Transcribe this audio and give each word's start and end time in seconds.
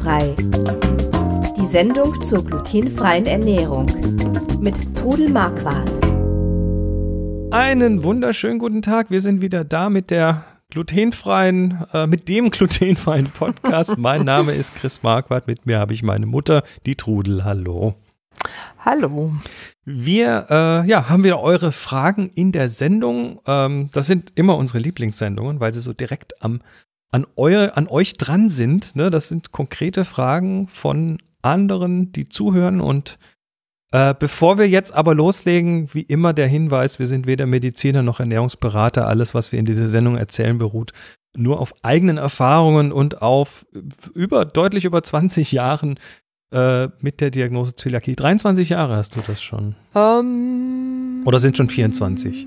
Glutenfrei. 0.00 0.34
Die 1.56 1.66
Sendung 1.66 2.20
zur 2.22 2.44
glutenfreien 2.44 3.26
Ernährung 3.26 3.86
mit 4.60 4.96
Trudel 4.96 5.28
Marquardt. 5.28 5.90
Einen 7.52 8.02
wunderschönen 8.02 8.58
guten 8.58 8.82
Tag. 8.82 9.10
Wir 9.10 9.20
sind 9.20 9.42
wieder 9.42 9.64
da 9.64 9.90
mit 9.90 10.10
der 10.10 10.44
glutenfreien, 10.70 11.84
äh, 11.92 12.06
mit 12.06 12.28
dem 12.28 12.50
glutenfreien 12.50 13.26
Podcast. 13.26 13.98
mein 13.98 14.24
Name 14.24 14.52
ist 14.52 14.76
Chris 14.76 15.02
Marquardt. 15.02 15.46
Mit 15.46 15.66
mir 15.66 15.78
habe 15.78 15.92
ich 15.92 16.02
meine 16.02 16.26
Mutter, 16.26 16.62
die 16.86 16.94
Trudel. 16.94 17.44
Hallo. 17.44 17.94
Hallo. 18.78 19.32
Wir 19.84 20.46
äh, 20.48 20.88
ja, 20.88 21.10
haben 21.10 21.24
wieder 21.24 21.40
eure 21.40 21.72
Fragen 21.72 22.30
in 22.34 22.52
der 22.52 22.70
Sendung. 22.70 23.40
Ähm, 23.46 23.90
das 23.92 24.06
sind 24.06 24.32
immer 24.34 24.56
unsere 24.56 24.78
Lieblingssendungen, 24.78 25.60
weil 25.60 25.74
sie 25.74 25.80
so 25.80 25.92
direkt 25.92 26.42
am, 26.42 26.60
an, 27.10 27.26
euer, 27.36 27.76
an 27.76 27.88
euch 27.88 28.14
dran 28.14 28.48
sind. 28.48 28.96
Ne? 28.96 29.10
Das 29.10 29.28
sind 29.28 29.52
konkrete 29.52 30.04
Fragen 30.04 30.68
von 30.68 31.18
anderen, 31.42 32.12
die 32.12 32.28
zuhören. 32.28 32.80
Und 32.80 33.18
äh, 33.92 34.14
bevor 34.18 34.58
wir 34.58 34.68
jetzt 34.68 34.94
aber 34.94 35.14
loslegen, 35.14 35.88
wie 35.92 36.02
immer 36.02 36.32
der 36.32 36.46
Hinweis, 36.46 36.98
wir 36.98 37.06
sind 37.06 37.26
weder 37.26 37.46
Mediziner 37.46 38.02
noch 38.02 38.20
Ernährungsberater. 38.20 39.06
Alles, 39.06 39.34
was 39.34 39.52
wir 39.52 39.58
in 39.58 39.64
dieser 39.64 39.88
Sendung 39.88 40.16
erzählen, 40.16 40.58
beruht 40.58 40.92
nur 41.36 41.60
auf 41.60 41.74
eigenen 41.82 42.18
Erfahrungen 42.18 42.92
und 42.92 43.22
auf 43.22 43.66
über 44.14 44.44
deutlich 44.44 44.84
über 44.84 45.02
20 45.02 45.52
Jahren 45.52 45.98
äh, 46.52 46.88
mit 47.00 47.20
der 47.20 47.30
Diagnose 47.30 47.74
Zöliakie. 47.74 48.16
23 48.16 48.70
Jahre 48.70 48.96
hast 48.96 49.16
du 49.16 49.20
das 49.26 49.40
schon. 49.42 49.76
Ähm, 49.94 51.22
Oder 51.24 51.38
sind 51.38 51.56
schon 51.56 51.68
24? 51.68 52.46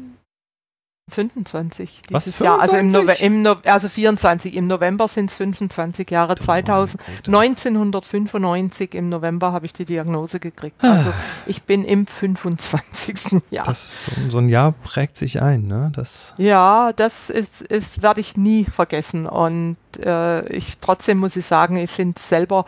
25 1.13 2.01
Was, 2.09 2.25
dieses 2.25 2.39
Jahr. 2.39 2.59
Also, 2.59 2.77
im 2.77 2.91
25? 2.91 3.25
im 3.25 3.41
no 3.41 3.55
also 3.65 3.89
24. 3.89 4.55
Im 4.55 4.67
November 4.67 5.07
sind 5.07 5.29
es 5.29 5.35
25 5.35 6.09
Jahre. 6.09 6.35
2000, 6.35 7.03
Güte. 7.05 7.31
1995 7.31 8.93
im 8.95 9.09
November 9.09 9.51
habe 9.51 9.65
ich 9.65 9.73
die 9.73 9.85
Diagnose 9.85 10.39
gekriegt. 10.39 10.83
Also 10.83 11.13
ich 11.45 11.63
bin 11.63 11.83
im 11.83 12.07
25. 12.07 13.41
Jahr. 13.51 13.65
Das, 13.65 14.05
so, 14.05 14.11
so 14.29 14.37
ein 14.39 14.49
Jahr 14.49 14.71
prägt 14.71 15.17
sich 15.17 15.41
ein, 15.41 15.67
ne? 15.67 15.91
Das, 15.95 16.33
Ja, 16.37 16.91
das 16.93 17.29
ist, 17.29 17.61
ist 17.61 18.01
werde 18.01 18.21
ich 18.21 18.37
nie 18.37 18.65
vergessen. 18.65 19.25
Und 19.25 19.77
äh, 19.99 20.45
ich 20.47 20.79
trotzdem 20.79 21.19
muss 21.19 21.35
ich 21.35 21.45
sagen, 21.45 21.77
ich 21.77 21.91
finde 21.91 22.15
es 22.17 22.27
selber 22.27 22.65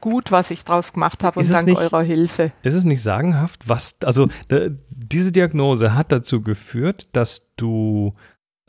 gut, 0.00 0.30
was 0.32 0.50
ich 0.50 0.64
draus 0.64 0.92
gemacht 0.92 1.22
habe 1.24 1.40
und 1.40 1.50
dank 1.50 1.66
nicht- 1.68 1.78
eurer 1.78 2.02
Hilfe. 2.02 2.52
ist 2.62 2.74
es 2.74 2.84
nicht 2.84 3.02
sagenhaft, 3.02 3.68
was, 3.68 3.96
also 4.02 4.28
diese 4.90 5.32
Diagnose 5.32 5.94
hat 5.94 6.12
dazu 6.12 6.40
geführt, 6.42 7.08
dass 7.12 7.52
du 7.56 8.14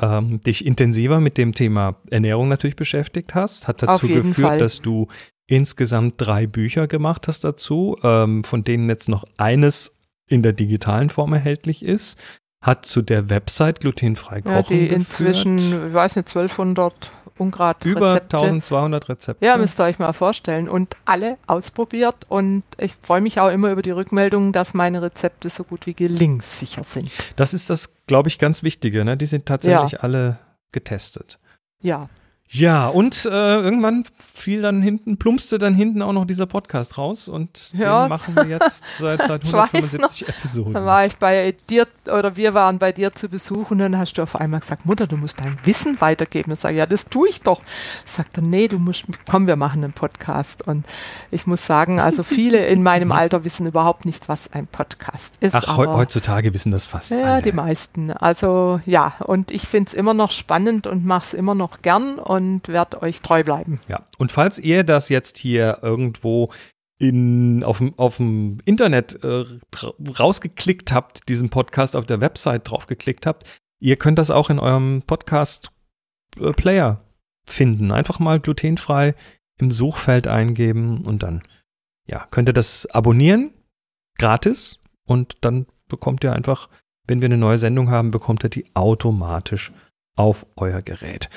ähm, 0.01 0.41
dich 0.41 0.65
intensiver 0.65 1.19
mit 1.19 1.37
dem 1.37 1.53
Thema 1.53 1.95
Ernährung 2.09 2.49
natürlich 2.49 2.75
beschäftigt 2.75 3.35
hast, 3.35 3.67
hat 3.67 3.83
dazu 3.83 4.07
geführt, 4.07 4.47
Fall. 4.47 4.57
dass 4.57 4.81
du 4.81 5.07
insgesamt 5.47 6.15
drei 6.17 6.47
Bücher 6.47 6.87
gemacht 6.87 7.27
hast 7.27 7.43
dazu, 7.43 7.95
ähm, 8.03 8.43
von 8.43 8.63
denen 8.63 8.89
jetzt 8.89 9.09
noch 9.09 9.25
eines 9.37 9.95
in 10.27 10.41
der 10.43 10.53
digitalen 10.53 11.09
Form 11.09 11.33
erhältlich 11.33 11.83
ist, 11.83 12.17
hat 12.63 12.85
zu 12.85 13.01
der 13.01 13.29
Website 13.29 13.81
glutenfrei 13.81 14.41
kochen 14.41 14.53
Ja, 14.53 14.61
die 14.63 14.87
geführt. 14.87 14.91
inzwischen, 14.99 15.57
ich 15.87 15.93
weiß 15.93 16.15
nicht, 16.15 16.27
1200 16.29 17.11
Ungrad 17.37 17.85
über 17.85 18.15
Rezepte. 18.15 18.37
1200 18.37 19.09
Rezepte. 19.09 19.45
Ja, 19.45 19.57
müsst 19.57 19.79
ihr 19.79 19.83
euch 19.83 19.99
mal 19.99 20.13
vorstellen. 20.13 20.69
Und 20.69 20.95
alle 21.05 21.37
ausprobiert. 21.47 22.25
Und 22.29 22.63
ich 22.77 22.95
freue 23.01 23.21
mich 23.21 23.39
auch 23.39 23.49
immer 23.49 23.71
über 23.71 23.81
die 23.81 23.91
Rückmeldung, 23.91 24.53
dass 24.53 24.73
meine 24.73 25.01
Rezepte 25.01 25.49
so 25.49 25.63
gut 25.63 25.85
wie 25.85 25.93
gelingssicher 25.93 26.83
sind. 26.83 27.11
Das 27.35 27.53
ist 27.53 27.69
das, 27.69 27.93
glaube 28.07 28.29
ich, 28.29 28.39
ganz 28.39 28.63
Wichtige. 28.63 29.03
Ne? 29.05 29.17
Die 29.17 29.25
sind 29.25 29.45
tatsächlich 29.45 30.03
alle 30.03 30.39
getestet. 30.71 31.39
Ja. 31.81 32.09
Ja, 32.53 32.89
und 32.89 33.23
äh, 33.25 33.29
irgendwann 33.29 34.03
fiel 34.17 34.61
dann 34.61 34.81
hinten, 34.81 35.15
plumpste 35.17 35.57
dann 35.57 35.73
hinten 35.73 36.01
auch 36.01 36.11
noch 36.11 36.25
dieser 36.25 36.47
Podcast 36.47 36.97
raus 36.97 37.29
und 37.29 37.71
Ja. 37.77 38.03
den 38.05 38.09
machen 38.09 38.35
wir 38.35 38.43
jetzt 38.45 38.83
seit, 38.99 39.23
seit 39.27 39.45
Ich 39.45 39.53
weiß 39.53 39.69
175 39.73 40.27
Episoden. 40.27 40.73
Dann 40.73 40.85
war 40.85 41.05
ich 41.05 41.15
bei 41.15 41.55
dir 41.69 41.87
oder 42.07 42.35
wir 42.35 42.53
waren 42.53 42.77
bei 42.77 42.91
dir 42.91 43.13
zu 43.13 43.29
Besuch 43.29 43.71
und 43.71 43.79
dann 43.79 43.97
hast 43.97 44.13
du 44.13 44.21
auf 44.21 44.35
einmal 44.35 44.59
gesagt, 44.59 44.85
Mutter, 44.85 45.07
du 45.07 45.15
musst 45.15 45.39
dein 45.39 45.57
Wissen 45.63 46.01
weitergeben. 46.01 46.51
Ich 46.51 46.59
sage, 46.59 46.75
ja, 46.75 46.85
das 46.85 47.05
tue 47.05 47.29
ich 47.29 47.41
doch. 47.41 47.61
Sagt 48.03 48.35
er, 48.37 48.43
nee, 48.43 48.67
du 48.67 48.79
musst, 48.79 49.05
komm, 49.29 49.47
wir 49.47 49.55
machen 49.55 49.85
einen 49.85 49.93
Podcast. 49.93 50.67
Und 50.67 50.83
ich 51.31 51.47
muss 51.47 51.65
sagen, 51.65 52.01
also 52.01 52.23
viele 52.23 52.65
in 52.67 52.83
meinem 52.83 53.13
Alter 53.13 53.45
wissen 53.45 53.65
überhaupt 53.65 54.03
nicht, 54.03 54.27
was 54.27 54.51
ein 54.51 54.67
Podcast 54.67 55.37
ist. 55.39 55.55
Ach, 55.55 55.69
aber- 55.77 55.95
heutzutage 55.95 56.53
wissen 56.53 56.73
das 56.73 56.83
fast 56.83 57.11
Ja, 57.11 57.35
alle. 57.35 57.41
die 57.43 57.53
meisten. 57.53 58.11
Also 58.11 58.81
ja, 58.85 59.13
und 59.19 59.51
ich 59.51 59.61
finde 59.69 59.87
es 59.87 59.93
immer 59.93 60.13
noch 60.13 60.31
spannend 60.31 60.85
und 60.85 61.05
mache 61.05 61.23
es 61.27 61.33
immer 61.33 61.55
noch 61.55 61.81
gern 61.81 62.15
und 62.19 62.40
werde 62.65 63.01
euch 63.01 63.21
treu 63.21 63.43
bleiben. 63.43 63.79
Ja, 63.87 64.05
und 64.17 64.31
falls 64.31 64.59
ihr 64.59 64.83
das 64.83 65.09
jetzt 65.09 65.37
hier 65.37 65.79
irgendwo 65.81 66.51
in, 66.99 67.63
auf, 67.63 67.79
dem, 68.17 68.59
Internet 68.65 69.23
äh, 69.23 69.45
rausgeklickt 70.19 70.91
habt, 70.91 71.27
diesen 71.29 71.49
Podcast 71.49 71.95
auf 71.95 72.05
der 72.05 72.21
Website 72.21 72.69
draufgeklickt 72.69 73.25
habt, 73.25 73.45
ihr 73.79 73.95
könnt 73.95 74.19
das 74.19 74.29
auch 74.29 74.49
in 74.49 74.59
eurem 74.59 75.01
Podcast-Player 75.07 77.01
finden. 77.45 77.91
Einfach 77.91 78.19
mal 78.19 78.39
glutenfrei 78.39 79.15
im 79.57 79.71
Suchfeld 79.71 80.27
eingeben 80.27 81.01
und 81.05 81.23
dann 81.23 81.41
ja, 82.07 82.27
könnt 82.31 82.49
ihr 82.49 82.53
das 82.53 82.85
abonnieren, 82.87 83.51
gratis, 84.17 84.79
und 85.05 85.37
dann 85.41 85.65
bekommt 85.87 86.23
ihr 86.23 86.33
einfach, 86.33 86.69
wenn 87.07 87.21
wir 87.21 87.25
eine 87.25 87.37
neue 87.37 87.57
Sendung 87.57 87.89
haben, 87.89 88.11
bekommt 88.11 88.43
ihr 88.43 88.49
die 88.49 88.65
automatisch 88.75 89.71
auf 90.15 90.45
euer 90.55 90.81
Gerät. 90.81 91.29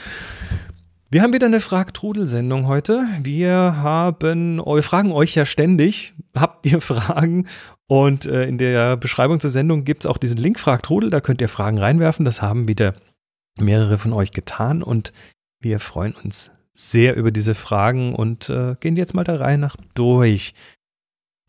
Wir 1.10 1.22
haben 1.22 1.32
wieder 1.32 1.46
eine 1.46 1.60
Frag-Trudel-Sendung 1.60 2.66
heute. 2.66 3.06
Wir 3.22 3.76
haben, 3.76 4.58
wir 4.58 4.82
fragen 4.82 5.12
euch 5.12 5.34
ja 5.34 5.44
ständig, 5.44 6.14
habt 6.34 6.66
ihr 6.66 6.80
Fragen? 6.82 7.46
Und 7.86 8.24
äh, 8.24 8.46
in 8.46 8.58
der 8.58 8.96
Beschreibung 8.96 9.38
zur 9.38 9.50
Sendung 9.50 9.84
gibt 9.84 10.04
es 10.04 10.10
auch 10.10 10.16
diesen 10.16 10.38
Link 10.38 10.58
Frag-Trudel, 10.58 11.10
da 11.10 11.20
könnt 11.20 11.40
ihr 11.40 11.50
Fragen 11.50 11.78
reinwerfen. 11.78 12.24
Das 12.24 12.40
haben 12.40 12.66
wieder 12.68 12.94
mehrere 13.60 13.98
von 13.98 14.12
euch 14.12 14.32
getan 14.32 14.82
und 14.82 15.12
wir 15.60 15.78
freuen 15.78 16.14
uns 16.14 16.50
sehr 16.72 17.14
über 17.16 17.30
diese 17.30 17.54
Fragen 17.54 18.14
und 18.14 18.48
äh, 18.48 18.74
gehen 18.80 18.96
jetzt 18.96 19.14
mal 19.14 19.24
der 19.24 19.40
Reihe 19.40 19.58
nach 19.58 19.76
durch. 19.94 20.54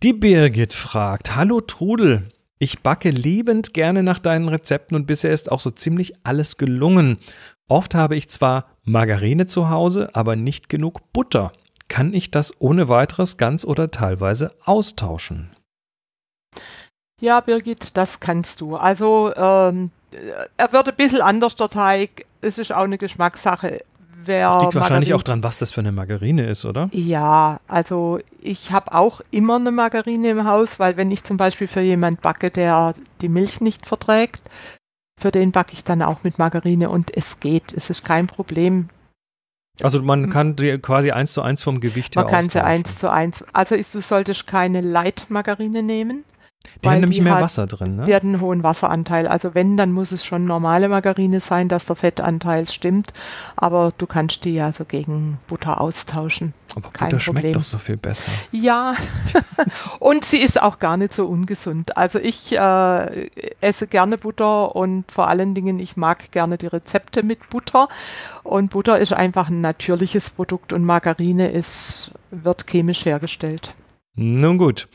Die 0.03 0.13
Birgit 0.13 0.73
fragt, 0.73 1.35
hallo 1.35 1.61
Trudel, 1.61 2.27
ich 2.59 2.81
backe 2.81 3.09
liebend 3.09 3.73
gerne 3.73 4.03
nach 4.03 4.19
deinen 4.19 4.49
Rezepten 4.49 4.95
und 4.95 5.07
bisher 5.07 5.33
ist 5.33 5.51
auch 5.51 5.61
so 5.61 5.71
ziemlich 5.71 6.13
alles 6.23 6.57
gelungen. 6.57 7.17
Oft 7.67 7.95
habe 7.95 8.15
ich 8.15 8.29
zwar 8.29 8.74
Margarine 8.85 9.47
zu 9.47 9.69
Hause, 9.69 10.09
aber 10.13 10.35
nicht 10.35 10.69
genug 10.69 11.11
Butter. 11.11 11.51
Kann 11.87 12.13
ich 12.13 12.31
das 12.31 12.53
ohne 12.59 12.87
weiteres 12.89 13.37
ganz 13.37 13.65
oder 13.65 13.91
teilweise 13.91 14.55
austauschen? 14.65 15.49
Ja, 17.21 17.39
Birgit, 17.41 17.95
das 17.97 18.19
kannst 18.19 18.61
du. 18.61 18.75
Also 18.75 19.33
ähm, 19.35 19.91
er 20.57 20.71
wird 20.73 20.87
ein 20.89 20.95
bisschen 20.95 21.21
anders, 21.21 21.55
der 21.55 21.69
Teig. 21.69 22.25
Es 22.41 22.57
ist 22.57 22.71
auch 22.73 22.83
eine 22.83 22.97
Geschmackssache. 22.97 23.79
Wer 24.25 24.49
Das 24.49 24.61
liegt 24.63 24.75
wahrscheinlich 24.75 25.09
Margarine- 25.09 25.15
auch 25.15 25.23
dran, 25.23 25.43
was 25.43 25.59
das 25.59 25.71
für 25.71 25.81
eine 25.81 25.91
Margarine 25.91 26.47
ist, 26.47 26.65
oder? 26.65 26.89
Ja, 26.91 27.59
also 27.67 28.19
ich 28.41 28.71
habe 28.71 28.93
auch 28.93 29.21
immer 29.29 29.57
eine 29.57 29.71
Margarine 29.71 30.29
im 30.29 30.45
Haus, 30.47 30.79
weil 30.79 30.97
wenn 30.97 31.11
ich 31.11 31.23
zum 31.23 31.37
Beispiel 31.37 31.67
für 31.67 31.81
jemand 31.81 32.21
backe, 32.21 32.49
der 32.49 32.95
die 33.21 33.29
Milch 33.29 33.61
nicht 33.61 33.85
verträgt, 33.85 34.41
für 35.19 35.31
den 35.31 35.51
backe 35.51 35.73
ich 35.73 35.83
dann 35.83 36.01
auch 36.01 36.23
mit 36.23 36.39
Margarine 36.39 36.89
und 36.89 37.15
es 37.15 37.39
geht. 37.39 37.73
Es 37.73 37.89
ist 37.89 38.03
kein 38.03 38.27
Problem. 38.27 38.89
Also 39.81 40.01
man 40.01 40.29
kann 40.29 40.55
die 40.55 40.77
quasi 40.77 41.11
eins 41.11 41.33
zu 41.33 41.41
eins 41.41 41.63
vom 41.63 41.79
Gewicht 41.79 42.15
Hm. 42.15 42.21
Man 42.21 42.29
her 42.29 42.39
kann 42.39 42.49
sie 42.49 42.63
eins 42.63 42.97
zu 42.97 43.11
eins. 43.11 43.43
Also 43.53 43.75
ist, 43.75 43.93
du 43.93 44.01
solltest 44.01 44.47
keine 44.47 44.81
Light-Margarine 44.81 45.83
nehmen. 45.83 46.23
Die 46.83 46.89
haben 46.89 46.99
nämlich 46.99 47.17
die 47.17 47.23
mehr 47.23 47.35
hat- 47.35 47.41
Wasser 47.43 47.67
drin, 47.67 47.95
ne? 47.97 48.03
Die 48.05 48.13
hat 48.15 48.23
einen 48.23 48.41
hohen 48.41 48.63
Wasseranteil. 48.63 49.27
Also 49.27 49.55
wenn, 49.55 49.77
dann 49.77 49.91
muss 49.91 50.11
es 50.11 50.25
schon 50.25 50.41
normale 50.43 50.89
Margarine 50.89 51.39
sein, 51.39 51.67
dass 51.69 51.85
der 51.85 51.95
Fettanteil 51.95 52.69
stimmt. 52.69 53.13
Aber 53.55 53.91
du 53.97 54.05
kannst 54.07 54.45
die 54.45 54.53
ja 54.53 54.71
so 54.71 54.85
gegen 54.85 55.37
Butter 55.47 55.81
austauschen. 55.81 56.53
Aber 56.75 56.89
kein 56.91 57.07
Butter 57.09 57.19
schmeckt 57.21 57.35
Problem. 57.37 57.53
doch 57.53 57.63
so 57.63 57.77
viel 57.77 57.95
besser. 57.97 58.31
Ja, 58.51 58.95
und 59.99 60.25
sie 60.25 60.39
ist 60.39 60.61
auch 60.61 60.79
gar 60.79 60.97
nicht 60.97 61.13
so 61.13 61.25
ungesund. 61.25 61.95
Also 61.95 62.19
ich 62.19 62.51
äh, 62.57 63.29
esse 63.61 63.87
gerne 63.87 64.17
Butter 64.17 64.75
und 64.75 65.09
vor 65.11 65.29
allen 65.29 65.53
Dingen, 65.53 65.79
ich 65.79 65.95
mag 65.95 66.31
gerne 66.31 66.57
die 66.57 66.67
Rezepte 66.67 67.23
mit 67.23 67.49
Butter. 67.49 67.87
Und 68.43 68.71
Butter 68.71 68.99
ist 68.99 69.13
einfach 69.13 69.49
ein 69.49 69.61
natürliches 69.61 70.29
Produkt 70.29 70.73
und 70.73 70.83
Margarine 70.83 71.49
ist, 71.49 72.11
wird 72.31 72.67
chemisch 72.67 73.05
hergestellt. 73.05 73.73
Nun 74.15 74.57
gut. 74.57 74.87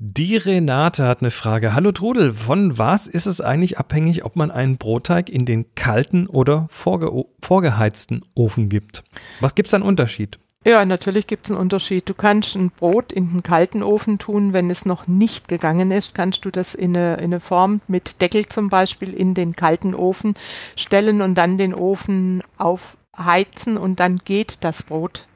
Die 0.00 0.36
Renate 0.36 1.08
hat 1.08 1.22
eine 1.22 1.32
Frage. 1.32 1.74
Hallo 1.74 1.90
Trudel, 1.90 2.32
von 2.32 2.78
was 2.78 3.08
ist 3.08 3.26
es 3.26 3.40
eigentlich 3.40 3.78
abhängig, 3.78 4.24
ob 4.24 4.36
man 4.36 4.52
einen 4.52 4.76
Brotteig 4.76 5.28
in 5.28 5.44
den 5.44 5.74
kalten 5.74 6.28
oder 6.28 6.68
vorge 6.70 7.24
vorgeheizten 7.42 8.24
Ofen 8.36 8.68
gibt? 8.68 9.02
Was 9.40 9.56
gibt 9.56 9.66
es 9.66 9.74
einen 9.74 9.82
Unterschied? 9.82 10.38
Ja, 10.64 10.84
natürlich 10.84 11.26
gibt 11.26 11.46
es 11.46 11.50
einen 11.50 11.60
Unterschied. 11.60 12.08
Du 12.08 12.14
kannst 12.14 12.54
ein 12.54 12.70
Brot 12.70 13.12
in 13.12 13.28
den 13.32 13.42
kalten 13.42 13.82
Ofen 13.82 14.20
tun, 14.20 14.52
wenn 14.52 14.70
es 14.70 14.86
noch 14.86 15.08
nicht 15.08 15.48
gegangen 15.48 15.90
ist, 15.90 16.14
kannst 16.14 16.44
du 16.44 16.52
das 16.52 16.76
in 16.76 16.96
eine, 16.96 17.16
in 17.16 17.24
eine 17.24 17.40
Form 17.40 17.80
mit 17.88 18.22
Deckel 18.22 18.46
zum 18.46 18.68
Beispiel 18.68 19.12
in 19.12 19.34
den 19.34 19.56
kalten 19.56 19.96
Ofen 19.96 20.34
stellen 20.76 21.22
und 21.22 21.34
dann 21.34 21.58
den 21.58 21.74
Ofen 21.74 22.44
aufheizen 22.56 23.76
und 23.76 23.98
dann 23.98 24.18
geht 24.18 24.58
das 24.60 24.84
Brot 24.84 25.26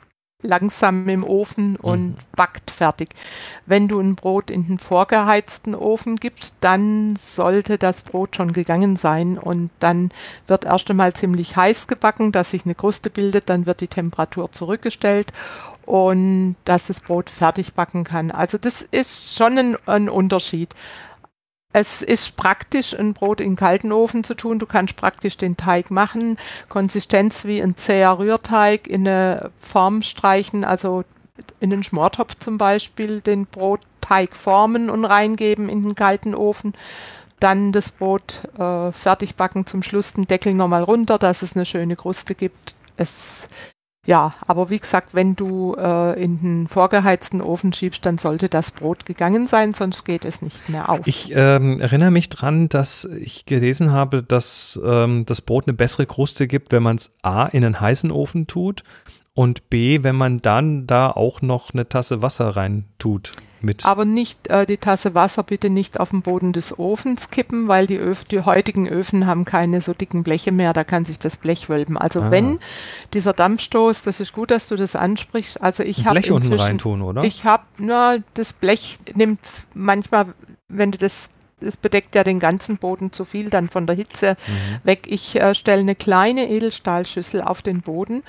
langsam 0.42 1.08
im 1.08 1.24
Ofen 1.24 1.76
und 1.76 2.08
mhm. 2.08 2.16
backt 2.36 2.70
fertig. 2.70 3.10
Wenn 3.66 3.88
du 3.88 4.00
ein 4.00 4.16
Brot 4.16 4.50
in 4.50 4.66
den 4.66 4.78
vorgeheizten 4.78 5.74
Ofen 5.74 6.16
gibst, 6.16 6.56
dann 6.60 7.16
sollte 7.16 7.78
das 7.78 8.02
Brot 8.02 8.36
schon 8.36 8.52
gegangen 8.52 8.96
sein 8.96 9.38
und 9.38 9.70
dann 9.78 10.10
wird 10.46 10.64
erst 10.64 10.90
einmal 10.90 11.14
ziemlich 11.14 11.56
heiß 11.56 11.86
gebacken, 11.86 12.32
dass 12.32 12.50
sich 12.50 12.64
eine 12.64 12.74
Kruste 12.74 13.10
bildet, 13.10 13.48
dann 13.48 13.66
wird 13.66 13.80
die 13.80 13.88
Temperatur 13.88 14.52
zurückgestellt 14.52 15.32
und 15.86 16.56
dass 16.64 16.88
das 16.88 17.00
Brot 17.00 17.30
fertig 17.30 17.74
backen 17.74 18.04
kann. 18.04 18.30
Also 18.30 18.58
das 18.58 18.82
ist 18.82 19.36
schon 19.36 19.58
ein, 19.58 19.76
ein 19.86 20.08
Unterschied. 20.08 20.74
Es 21.72 22.02
ist 22.02 22.36
praktisch, 22.36 22.98
ein 22.98 23.14
Brot 23.14 23.40
in 23.40 23.56
kalten 23.56 23.92
Ofen 23.92 24.24
zu 24.24 24.34
tun. 24.34 24.58
Du 24.58 24.66
kannst 24.66 24.96
praktisch 24.96 25.38
den 25.38 25.56
Teig 25.56 25.90
machen, 25.90 26.36
Konsistenz 26.68 27.46
wie 27.46 27.62
ein 27.62 27.76
zäher 27.76 28.18
Rührteig 28.18 28.86
in 28.86 29.08
eine 29.08 29.50
Form 29.58 30.02
streichen, 30.02 30.64
also 30.64 31.04
in 31.60 31.70
den 31.70 31.82
Schmortopf 31.82 32.36
zum 32.38 32.58
Beispiel 32.58 33.20
den 33.20 33.46
Brotteig 33.46 34.36
formen 34.36 34.90
und 34.90 35.04
reingeben 35.06 35.68
in 35.70 35.82
den 35.82 35.94
kalten 35.94 36.34
Ofen. 36.34 36.74
Dann 37.40 37.72
das 37.72 37.90
Brot 37.90 38.42
äh, 38.58 38.92
fertig 38.92 39.34
backen, 39.34 39.66
zum 39.66 39.82
Schluss 39.82 40.12
den 40.12 40.26
Deckel 40.26 40.54
nochmal 40.54 40.82
runter, 40.82 41.18
dass 41.18 41.42
es 41.42 41.56
eine 41.56 41.64
schöne 41.64 41.96
Kruste 41.96 42.34
gibt. 42.34 42.74
Es 42.96 43.48
ja, 44.04 44.32
aber 44.46 44.68
wie 44.70 44.80
gesagt, 44.80 45.14
wenn 45.14 45.36
du 45.36 45.76
äh, 45.78 46.20
in 46.20 46.40
den 46.40 46.66
vorgeheizten 46.66 47.40
Ofen 47.40 47.72
schiebst, 47.72 48.04
dann 48.04 48.18
sollte 48.18 48.48
das 48.48 48.72
Brot 48.72 49.06
gegangen 49.06 49.46
sein, 49.46 49.74
sonst 49.74 50.04
geht 50.04 50.24
es 50.24 50.42
nicht 50.42 50.68
mehr 50.68 50.88
auf. 50.88 51.06
Ich 51.06 51.32
ähm, 51.34 51.80
erinnere 51.80 52.10
mich 52.10 52.28
dran, 52.28 52.68
dass 52.68 53.04
ich 53.04 53.46
gelesen 53.46 53.92
habe, 53.92 54.22
dass 54.24 54.78
ähm, 54.84 55.24
das 55.26 55.40
Brot 55.40 55.68
eine 55.68 55.76
bessere 55.76 56.06
Kruste 56.06 56.48
gibt, 56.48 56.72
wenn 56.72 56.82
man 56.82 56.96
es 56.96 57.12
A 57.22 57.46
in 57.46 57.64
einen 57.64 57.80
heißen 57.80 58.10
Ofen 58.10 58.48
tut 58.48 58.82
und 59.34 59.70
B, 59.70 60.02
wenn 60.02 60.16
man 60.16 60.42
dann 60.42 60.86
da 60.86 61.10
auch 61.10 61.42
noch 61.42 61.72
eine 61.72 61.88
Tasse 61.88 62.22
Wasser 62.22 62.50
rein 62.50 62.84
tut 62.98 63.32
mit. 63.62 63.86
Aber 63.86 64.04
nicht 64.04 64.48
äh, 64.48 64.66
die 64.66 64.76
Tasse 64.76 65.14
Wasser 65.14 65.42
bitte 65.42 65.70
nicht 65.70 66.00
auf 66.00 66.10
den 66.10 66.22
Boden 66.22 66.52
des 66.52 66.78
Ofens 66.78 67.30
kippen, 67.30 67.68
weil 67.68 67.86
die, 67.86 67.96
Öf 67.96 68.24
die 68.24 68.40
heutigen 68.40 68.88
Öfen 68.88 69.26
haben 69.26 69.44
keine 69.44 69.80
so 69.80 69.94
dicken 69.94 70.22
Bleche 70.22 70.52
mehr, 70.52 70.72
da 70.72 70.84
kann 70.84 71.04
sich 71.04 71.18
das 71.18 71.36
Blech 71.36 71.68
wölben. 71.70 71.96
Also 71.96 72.22
ah. 72.22 72.30
wenn 72.30 72.58
dieser 73.14 73.32
Dampfstoß, 73.32 74.02
das 74.02 74.20
ist 74.20 74.32
gut, 74.32 74.50
dass 74.50 74.68
du 74.68 74.76
das 74.76 74.96
ansprichst. 74.96 75.62
Also 75.62 75.82
ich 75.82 76.04
habe 76.06 76.20
Blech 76.20 76.32
unten 76.32 76.52
reintun, 76.52 77.02
oder? 77.02 77.24
Ich 77.24 77.44
habe, 77.44 77.64
na, 77.78 78.16
das 78.34 78.52
Blech 78.52 78.98
nimmt 79.14 79.40
manchmal, 79.74 80.26
wenn 80.68 80.90
du 80.90 80.98
das 80.98 81.30
es 81.62 81.76
bedeckt 81.76 82.14
ja 82.14 82.24
den 82.24 82.40
ganzen 82.40 82.78
Boden 82.78 83.12
zu 83.12 83.24
viel 83.24 83.50
dann 83.50 83.68
von 83.68 83.86
der 83.86 83.96
Hitze 83.96 84.36
mhm. 84.46 84.86
weg. 84.86 85.06
Ich 85.08 85.40
äh, 85.40 85.54
stelle 85.54 85.80
eine 85.80 85.94
kleine 85.94 86.48
Edelstahlschüssel 86.48 87.42
auf 87.42 87.62
den 87.62 87.82
Boden 87.82 88.22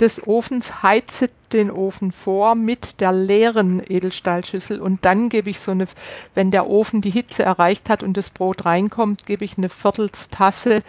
des 0.00 0.26
Ofens, 0.26 0.82
heize 0.82 1.30
den 1.52 1.70
Ofen 1.70 2.12
vor 2.12 2.54
mit 2.54 3.00
der 3.00 3.12
leeren 3.12 3.82
Edelstahlschüssel 3.86 4.80
und 4.80 5.04
dann 5.04 5.28
gebe 5.28 5.50
ich 5.50 5.60
so 5.60 5.70
eine, 5.70 5.86
wenn 6.34 6.50
der 6.50 6.68
Ofen 6.68 7.00
die 7.00 7.10
Hitze 7.10 7.42
erreicht 7.42 7.88
hat 7.88 8.02
und 8.02 8.16
das 8.16 8.30
Brot 8.30 8.64
reinkommt, 8.64 9.26
gebe 9.26 9.44
ich 9.44 9.56
eine 9.56 9.68
Viertelstasse 9.68 10.82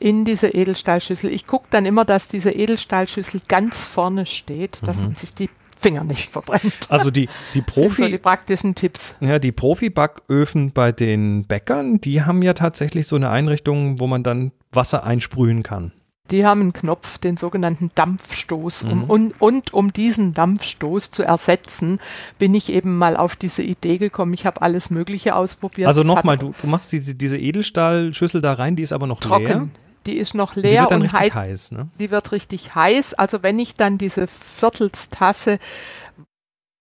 in 0.00 0.24
diese 0.24 0.48
Edelstahlschüssel. 0.48 1.30
Ich 1.30 1.46
gucke 1.46 1.66
dann 1.70 1.84
immer, 1.84 2.04
dass 2.04 2.28
diese 2.28 2.50
Edelstahlschüssel 2.50 3.40
ganz 3.48 3.84
vorne 3.84 4.26
steht, 4.26 4.86
dass 4.86 4.98
mhm. 4.98 5.06
man 5.06 5.16
sich 5.16 5.34
die 5.34 5.50
Finger 5.78 6.04
nicht 6.04 6.30
verbrennt. 6.30 6.88
Also 6.88 7.10
die, 7.10 7.28
die 7.54 7.62
Profi. 7.62 8.02
So 8.02 8.08
die 8.08 8.18
praktischen 8.18 8.74
Tipps. 8.74 9.14
Ja, 9.20 9.38
die 9.38 9.52
Profi-Backöfen 9.52 10.72
bei 10.72 10.92
den 10.92 11.44
Bäckern, 11.44 12.00
die 12.00 12.22
haben 12.22 12.42
ja 12.42 12.54
tatsächlich 12.54 13.06
so 13.06 13.16
eine 13.16 13.30
Einrichtung, 13.30 14.00
wo 14.00 14.06
man 14.06 14.22
dann 14.22 14.52
Wasser 14.72 15.04
einsprühen 15.04 15.62
kann. 15.62 15.92
Die 16.30 16.44
haben 16.44 16.60
einen 16.60 16.72
Knopf, 16.74 17.16
den 17.16 17.38
sogenannten 17.38 17.90
Dampfstoß. 17.94 18.82
Um, 18.82 18.98
mhm. 18.98 19.04
und, 19.04 19.40
und, 19.40 19.72
um 19.72 19.92
diesen 19.94 20.34
Dampfstoß 20.34 21.10
zu 21.10 21.22
ersetzen, 21.22 22.00
bin 22.38 22.54
ich 22.54 22.70
eben 22.70 22.98
mal 22.98 23.16
auf 23.16 23.34
diese 23.34 23.62
Idee 23.62 23.96
gekommen. 23.96 24.34
Ich 24.34 24.44
habe 24.44 24.60
alles 24.60 24.90
Mögliche 24.90 25.34
ausprobiert. 25.34 25.88
Also 25.88 26.02
nochmal, 26.02 26.36
du, 26.36 26.52
du 26.60 26.66
machst 26.66 26.92
diese, 26.92 27.14
diese 27.14 27.38
Edelstahlschüssel 27.38 28.42
da 28.42 28.52
rein, 28.52 28.76
die 28.76 28.82
ist 28.82 28.92
aber 28.92 29.06
noch 29.06 29.20
trocken. 29.20 29.46
leer 29.46 29.68
die 30.08 30.16
ist 30.16 30.34
noch 30.34 30.56
leer 30.56 30.70
die 30.70 30.78
wird 30.78 30.90
dann 30.90 31.02
und 31.02 31.14
richtig 31.14 31.34
heiß. 31.34 31.70
Ne? 31.72 31.90
Die 31.98 32.10
wird 32.10 32.32
richtig 32.32 32.74
heiß. 32.74 33.14
Also 33.14 33.42
wenn 33.42 33.58
ich 33.58 33.76
dann 33.76 33.98
diese 33.98 34.26
Viertelstasse 34.26 35.58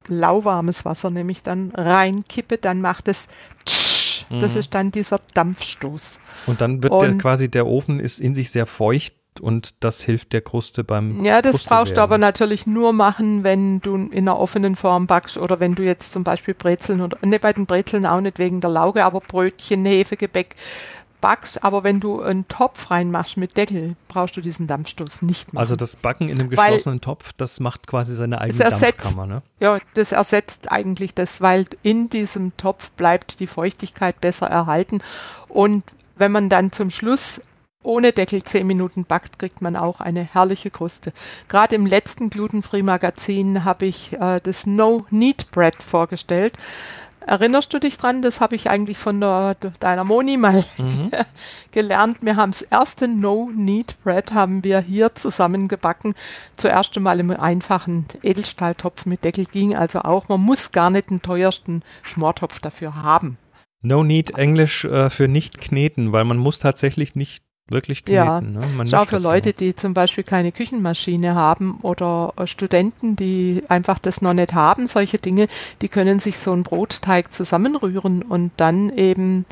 lauwarmes 0.08 0.86
Wasser 0.86 1.10
nämlich 1.10 1.44
dann 1.44 1.72
reinkippe, 1.76 2.58
dann 2.58 2.80
macht 2.80 3.10
es 3.10 3.28
tsch, 3.66 4.26
das 4.30 4.54
mhm. 4.54 4.60
ist 4.60 4.74
dann 4.74 4.92
dieser 4.92 5.20
Dampfstoß. 5.34 6.22
Und 6.46 6.62
dann 6.62 6.82
wird 6.82 6.94
und 6.94 7.02
der, 7.02 7.18
quasi 7.18 7.50
der 7.50 7.68
Ofen 7.68 8.00
ist 8.00 8.22
in 8.22 8.34
sich 8.34 8.50
sehr 8.50 8.66
feucht 8.66 9.14
und 9.42 9.84
das 9.84 10.02
hilft 10.02 10.32
der 10.32 10.40
Kruste 10.40 10.86
beim 10.86 11.26
Ja, 11.26 11.42
das 11.42 11.52
Kruste 11.52 11.70
brauchst 11.70 11.92
werden. 11.92 11.96
du 11.98 12.02
aber 12.04 12.18
natürlich 12.18 12.66
nur 12.66 12.94
machen, 12.94 13.44
wenn 13.44 13.82
du 13.82 13.96
in 13.96 14.14
einer 14.14 14.40
offenen 14.40 14.78
Form 14.78 15.06
backst 15.06 15.38
oder 15.38 15.60
wenn 15.60 15.76
du 15.76 15.84
jetzt 15.84 16.14
zum 16.14 16.24
Beispiel 16.24 16.54
Brezeln 16.54 17.02
oder 17.02 17.18
ne, 17.26 17.40
bei 17.40 17.52
den 17.52 17.66
Brezeln 17.66 18.06
auch 18.06 18.22
nicht 18.22 18.40
wegen 18.40 18.62
der 18.62 18.70
Lauge, 18.70 19.04
aber 19.04 19.20
Brötchen, 19.20 19.86
Hefegebäck, 19.86 20.56
backst, 21.22 21.64
aber 21.64 21.84
wenn 21.84 22.00
du 22.00 22.22
einen 22.22 22.48
Topf 22.48 22.92
reinmachst 22.92 23.38
mit 23.38 23.58
Deckel, 23.58 23.96
brauchst 24.08 24.38
du 24.38 24.42
diesen 24.42 24.68
Dampfstoß 24.68 25.22
nicht 25.24 25.54
machen. 25.54 25.62
Also 25.62 25.76
das 25.76 25.96
Backen 25.96 26.30
in 26.30 26.40
einem 26.40 26.50
geschlossenen 26.50 26.98
weil 26.98 27.02
Topf, 27.02 27.34
das 27.38 27.60
macht 27.60 27.88
quasi 27.88 28.16
seine 28.16 28.40
eigene 28.42 28.64
ersetzt, 28.64 29.06
Dampfkammer, 29.06 29.28
ne? 29.28 29.42
Ja, 29.60 29.80
das 29.94 30.12
ersetzt 30.12 30.72
eigentlich 30.72 31.14
das, 31.14 31.42
weil 31.42 31.66
in 31.84 32.10
diesem 32.10 32.56
Topf 32.58 32.92
bleibt 32.92 33.40
die 33.40 33.48
Feuchtigkeit 33.48 34.22
besser 34.22 34.48
erhalten 34.48 35.02
und 35.48 35.84
wenn 36.16 36.32
man 36.32 36.50
dann 36.50 36.72
zum 36.72 36.90
Schluss 36.90 37.42
ohne 37.84 38.12
Deckel 38.12 38.44
zehn 38.44 38.68
Minuten 38.68 39.06
backt, 39.06 39.40
kriegt 39.40 39.62
man 39.62 39.76
auch 39.76 40.02
eine 40.02 40.24
herrliche 40.24 40.70
Kruste. 40.70 41.14
Gerade 41.48 41.76
im 41.76 41.86
letzten 41.86 42.30
Glutenfree 42.30 42.84
Magazin 42.84 43.64
habe 43.64 43.86
ich 43.86 44.14
äh, 44.14 44.42
das 44.42 44.66
No 44.66 45.06
Knead 45.10 45.50
Bread 45.52 45.82
vorgestellt. 45.82 46.54
Erinnerst 47.28 47.74
du 47.74 47.80
dich 47.80 47.98
dran? 47.98 48.22
Das 48.22 48.40
habe 48.40 48.56
ich 48.56 48.70
eigentlich 48.70 48.98
von 48.98 49.20
der, 49.20 49.58
deiner 49.82 50.06
Moni 50.06 50.38
mal 50.38 50.64
mhm. 50.78 51.12
gelernt. 51.72 52.20
Wir 52.22 52.38
haben 52.38 52.52
das 52.52 52.62
erste 52.62 53.10
No-Need-Bread 53.10 54.34
haben 54.34 54.64
wir 54.64 54.80
hier 54.80 55.14
zusammen 55.14 55.68
gebacken. 55.68 56.16
Zuerst 56.56 56.96
einmal 56.96 57.20
im 57.20 57.32
einfachen 57.32 58.06
Edelstahltopf 58.24 59.06
mit 59.06 59.26
Deckel 59.26 59.44
ging 59.44 59.76
also 59.76 60.00
auch. 60.00 60.30
Man 60.30 60.40
muss 60.40 60.72
gar 60.72 60.90
nicht 60.90 61.10
den 61.10 61.22
teuersten 61.22 61.84
Schmortopf 62.02 62.60
dafür 62.60 62.96
haben. 62.96 63.38
No 63.82 64.04
Need 64.04 64.38
Englisch 64.38 64.86
äh, 64.86 65.10
für 65.10 65.28
nicht 65.28 65.60
kneten, 65.60 66.14
weil 66.14 66.24
man 66.24 66.38
muss 66.38 66.60
tatsächlich 66.60 67.16
nicht 67.16 67.44
wirklich 67.70 68.06
kneten. 68.06 68.26
Ja, 68.26 68.42
ne? 68.42 68.88
Schau 68.88 69.06
für 69.06 69.20
Leute, 69.20 69.54
die 69.54 69.76
zum 69.76 69.94
Beispiel 69.94 70.24
keine 70.24 70.52
Küchenmaschine 70.52 71.36
haben 71.36 71.80
oder 71.82 72.34
Studenten, 72.46 73.16
die 73.16 73.64
einfach 73.68 74.00
das 74.00 74.22
noch 74.22 74.34
nicht 74.34 74.54
haben, 74.54 74.88
solche 74.88 75.18
Dinge, 75.18 75.48
die 75.82 75.90
können 75.90 76.20
sich 76.20 76.38
so 76.38 76.52
einen 76.52 76.64
Brotteig 76.64 77.34
zusammenrühren 77.34 78.22
und 78.22 78.52
dann 78.58 78.90
eben 78.90 79.46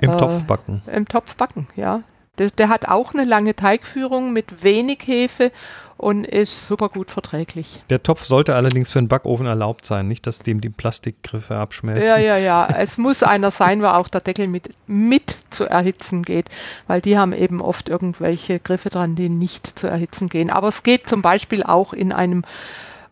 im 0.00 0.10
äh, 0.10 0.16
Topf 0.16 0.44
backen. 0.44 0.82
Im 0.92 1.06
Topf 1.06 1.34
backen, 1.36 1.66
ja. 1.76 2.02
Der, 2.38 2.50
der, 2.50 2.68
hat 2.68 2.88
auch 2.88 3.12
eine 3.12 3.24
lange 3.24 3.54
Teigführung 3.54 4.32
mit 4.32 4.62
wenig 4.62 5.00
Hefe 5.04 5.52
und 5.98 6.24
ist 6.24 6.66
super 6.66 6.88
gut 6.88 7.10
verträglich. 7.10 7.82
Der 7.90 8.02
Topf 8.02 8.24
sollte 8.24 8.54
allerdings 8.54 8.90
für 8.90 8.98
einen 8.98 9.08
Backofen 9.08 9.46
erlaubt 9.46 9.84
sein, 9.84 10.08
nicht, 10.08 10.26
dass 10.26 10.38
dem 10.38 10.60
die 10.60 10.70
Plastikgriffe 10.70 11.56
abschmelzen. 11.56 12.06
Ja, 12.06 12.16
ja, 12.16 12.38
ja. 12.38 12.68
es 12.78 12.96
muss 12.96 13.22
einer 13.22 13.50
sein, 13.50 13.82
wo 13.82 13.86
auch 13.86 14.08
der 14.08 14.22
Deckel 14.22 14.48
mit, 14.48 14.70
mit 14.86 15.36
zu 15.50 15.64
erhitzen 15.64 16.22
geht, 16.22 16.48
weil 16.86 17.02
die 17.02 17.18
haben 17.18 17.34
eben 17.34 17.60
oft 17.60 17.90
irgendwelche 17.90 18.58
Griffe 18.60 18.88
dran, 18.88 19.14
die 19.16 19.28
nicht 19.28 19.78
zu 19.78 19.88
erhitzen 19.88 20.28
gehen. 20.28 20.48
Aber 20.48 20.68
es 20.68 20.82
geht 20.82 21.08
zum 21.08 21.20
Beispiel 21.20 21.62
auch 21.62 21.92
in 21.92 22.12
einem 22.12 22.44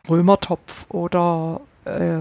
Römertopf 0.08 0.86
oder 0.88 1.60
äh, 1.84 2.20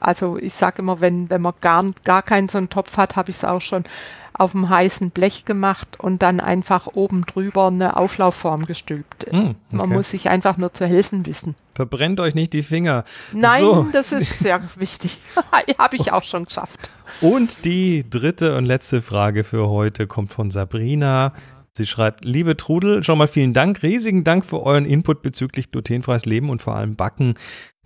also 0.00 0.36
ich 0.38 0.54
sage 0.54 0.82
immer, 0.82 1.00
wenn, 1.00 1.30
wenn 1.30 1.42
man 1.42 1.54
gar, 1.60 1.84
gar 2.04 2.22
keinen 2.22 2.48
so 2.48 2.58
einen 2.58 2.70
Topf 2.70 2.96
hat, 2.96 3.16
habe 3.16 3.30
ich 3.30 3.36
es 3.36 3.44
auch 3.44 3.60
schon 3.60 3.84
auf 4.32 4.52
dem 4.52 4.70
heißen 4.70 5.10
Blech 5.10 5.44
gemacht 5.44 6.00
und 6.00 6.22
dann 6.22 6.40
einfach 6.40 6.86
oben 6.94 7.26
drüber 7.26 7.66
eine 7.66 7.98
Auflaufform 7.98 8.64
gestülpt. 8.64 9.30
Mm, 9.30 9.36
okay. 9.36 9.54
Man 9.70 9.90
muss 9.90 10.10
sich 10.10 10.30
einfach 10.30 10.56
nur 10.56 10.72
zu 10.72 10.86
helfen 10.86 11.26
wissen. 11.26 11.56
Verbrennt 11.74 12.20
euch 12.20 12.34
nicht 12.34 12.54
die 12.54 12.62
Finger. 12.62 13.04
Nein, 13.32 13.60
so. 13.60 13.86
das 13.92 14.12
ist 14.12 14.38
sehr 14.38 14.62
wichtig. 14.76 15.18
Habe 15.78 15.96
ich 15.96 16.10
auch 16.12 16.24
schon 16.24 16.46
geschafft. 16.46 16.88
Und 17.20 17.66
die 17.66 18.08
dritte 18.08 18.56
und 18.56 18.64
letzte 18.64 19.02
Frage 19.02 19.44
für 19.44 19.68
heute 19.68 20.06
kommt 20.06 20.32
von 20.32 20.50
Sabrina. 20.50 21.34
Sie 21.80 21.86
schreibt, 21.86 22.26
liebe 22.26 22.58
Trudel, 22.58 23.02
schon 23.02 23.16
mal 23.16 23.26
vielen 23.26 23.54
Dank, 23.54 23.82
riesigen 23.82 24.22
Dank 24.22 24.44
für 24.44 24.62
euren 24.62 24.84
Input 24.84 25.22
bezüglich 25.22 25.70
glutenfreies 25.70 26.26
Leben 26.26 26.50
und 26.50 26.60
vor 26.60 26.76
allem 26.76 26.94
Backen. 26.94 27.36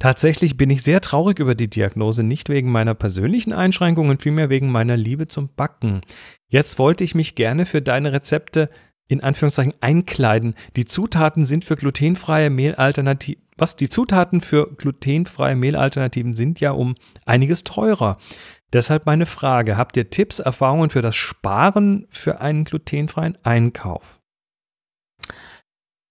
Tatsächlich 0.00 0.56
bin 0.56 0.68
ich 0.68 0.82
sehr 0.82 1.00
traurig 1.00 1.38
über 1.38 1.54
die 1.54 1.70
Diagnose, 1.70 2.24
nicht 2.24 2.48
wegen 2.48 2.72
meiner 2.72 2.94
persönlichen 2.94 3.52
Einschränkungen, 3.52 4.18
vielmehr 4.18 4.50
wegen 4.50 4.72
meiner 4.72 4.96
Liebe 4.96 5.28
zum 5.28 5.48
Backen. 5.54 6.00
Jetzt 6.48 6.80
wollte 6.80 7.04
ich 7.04 7.14
mich 7.14 7.36
gerne 7.36 7.66
für 7.66 7.82
deine 7.82 8.12
Rezepte 8.12 8.68
in 9.06 9.22
Anführungszeichen 9.22 9.74
einkleiden. 9.80 10.54
Die 10.74 10.86
Zutaten 10.86 11.44
sind 11.44 11.64
für 11.64 11.76
glutenfreie 11.76 12.50
Mehlalternativen, 12.50 13.44
was 13.56 13.76
die 13.76 13.88
Zutaten 13.88 14.40
für 14.40 14.74
glutenfreie 14.76 15.54
Mehlalternativen 15.54 16.34
sind 16.34 16.58
ja 16.58 16.72
um 16.72 16.96
einiges 17.26 17.62
teurer. 17.62 18.18
Deshalb 18.74 19.06
meine 19.06 19.24
Frage, 19.24 19.76
habt 19.76 19.96
ihr 19.96 20.10
Tipps, 20.10 20.40
Erfahrungen 20.40 20.90
für 20.90 21.00
das 21.00 21.14
Sparen 21.14 22.08
für 22.10 22.40
einen 22.40 22.64
glutenfreien 22.64 23.38
Einkauf? 23.44 24.18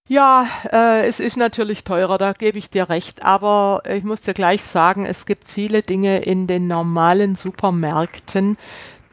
Ja, 0.08 0.46
äh, 0.72 1.06
es 1.06 1.20
ist 1.20 1.36
natürlich 1.36 1.84
teurer, 1.84 2.16
da 2.16 2.32
gebe 2.32 2.58
ich 2.58 2.70
dir 2.70 2.88
recht. 2.88 3.22
Aber 3.22 3.82
ich 3.86 4.02
muss 4.02 4.22
dir 4.22 4.32
gleich 4.32 4.62
sagen, 4.62 5.04
es 5.04 5.26
gibt 5.26 5.48
viele 5.48 5.82
Dinge 5.82 6.20
in 6.22 6.46
den 6.46 6.66
normalen 6.66 7.34
Supermärkten, 7.34 8.56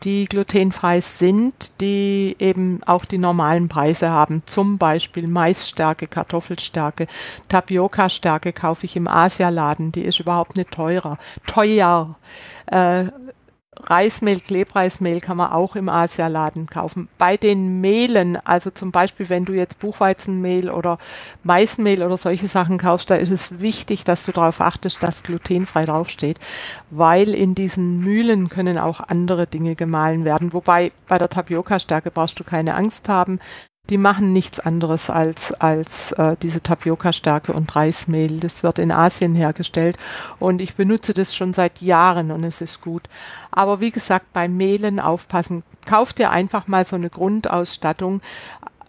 die 0.04 0.26
glutenfrei 0.26 1.00
sind, 1.02 1.80
die 1.82 2.36
eben 2.40 2.82
auch 2.86 3.06
die 3.06 3.18
normalen 3.18 3.70
Preise 3.70 4.10
haben. 4.10 4.44
Zum 4.46 4.78
Beispiel 4.78 5.28
Maisstärke, 5.28 6.08
Kartoffelstärke, 6.08 7.08
Tapioca-Stärke 7.50 8.54
kaufe 8.54 8.86
ich 8.86 8.96
im 8.96 9.08
Asialaden, 9.08 9.92
die 9.92 10.04
ist 10.04 10.20
überhaupt 10.20 10.58
nicht 10.58 10.72
teurer. 10.72 11.18
Teuer. 11.46 12.16
Äh, 12.68 13.06
Reismehl, 13.84 14.40
Klebreismehl 14.40 15.22
kann 15.22 15.38
man 15.38 15.52
auch 15.52 15.76
im 15.76 15.90
Asialaden 15.90 16.68
kaufen. 16.68 17.08
Bei 17.18 17.38
den 17.38 17.82
Mehlen, 17.82 18.38
also 18.46 18.70
zum 18.70 18.92
Beispiel, 18.92 19.30
wenn 19.30 19.46
du 19.46 19.54
jetzt 19.54 19.80
Buchweizenmehl 19.80 20.70
oder 20.70 20.98
Maismehl 21.44 22.04
oder 22.04 22.18
solche 22.18 22.48
Sachen 22.48 22.78
kaufst, 22.78 23.10
da 23.10 23.16
ist 23.16 23.32
es 23.32 23.60
wichtig, 23.60 24.04
dass 24.04 24.26
du 24.26 24.32
darauf 24.32 24.62
achtest, 24.62 25.02
dass 25.04 25.24
glutenfrei 25.24 25.86
draufsteht, 25.86 26.40
weil 26.90 27.30
in 27.30 27.56
diesen 27.56 28.00
Mühlen 28.00 28.50
können 28.50 28.78
auch 28.78 29.00
andere 29.00 29.48
Dinge 29.48 29.76
gemahlen 29.76 30.26
werden. 30.26 30.54
Wobei 30.54 30.92
bei 31.08 31.18
der 31.18 31.30
Tapioca-Stärke 31.30 32.12
brauchst 32.12 32.40
du 32.40 32.44
keine 32.44 32.76
Angst 32.76 33.10
haben 33.10 33.40
die 33.92 33.98
machen 33.98 34.32
nichts 34.32 34.62
anderes 34.62 35.10
als, 35.10 35.52
als 35.54 36.14
äh, 36.14 36.38
diese 36.42 36.64
Tapioca-Stärke 36.64 37.52
und 37.52 37.76
Reismehl. 37.76 38.40
Das 38.40 38.64
wird 38.64 38.80
in 38.80 38.90
Asien 38.90 39.36
hergestellt 39.36 39.98
und 40.40 40.62
ich 40.62 40.76
benutze 40.76 41.14
das 41.14 41.36
schon 41.36 41.54
seit 41.54 41.82
Jahren 41.82 42.32
und 42.32 42.46
es 42.46 42.62
ist 42.62 42.82
gut. 42.82 43.04
Aber 43.52 43.82
wie 43.82 43.92
gesagt, 43.92 44.28
beim 44.32 44.56
Mehlen 44.56 45.02
aufpassen. 45.02 45.64
Kauf 45.86 46.14
dir 46.14 46.32
einfach 46.32 46.68
mal 46.68 46.86
so 46.86 46.96
eine 46.96 47.10
Grundausstattung. 47.10 48.22